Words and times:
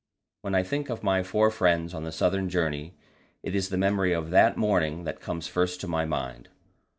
When 0.41 0.55
I 0.55 0.63
think 0.63 0.89
of 0.89 1.03
my 1.03 1.21
four 1.21 1.51
friends 1.51 1.93
of 1.93 2.01
the 2.03 2.11
southern 2.11 2.49
journey, 2.49 2.95
it 3.43 3.53
is 3.53 3.69
the 3.69 3.77
memory 3.77 4.13
of 4.13 4.31
that 4.31 4.57
morning 4.57 5.03
that 5.03 5.21
comes 5.21 5.45
first 5.47 5.79
to 5.81 5.87
my 5.87 6.05
mind. 6.05 6.49